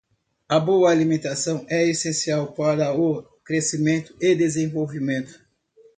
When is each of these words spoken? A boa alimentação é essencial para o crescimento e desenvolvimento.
A 0.49 0.59
boa 0.59 0.89
alimentação 0.89 1.63
é 1.69 1.87
essencial 1.87 2.53
para 2.53 2.91
o 2.91 3.21
crescimento 3.45 4.15
e 4.19 4.33
desenvolvimento. 4.33 5.39